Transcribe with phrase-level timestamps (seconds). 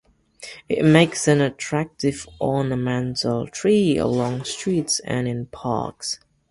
[0.67, 6.17] It makes an attractive ornamental tree along streets and in parks.